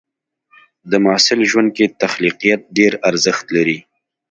د 0.91 0.93
محصل 1.05 1.39
ژوند 1.49 1.69
کې 1.77 1.85
تخلیقيت 2.01 2.61
ډېر 2.77 2.93
ارزښت 3.09 3.45
لري. 3.55 3.77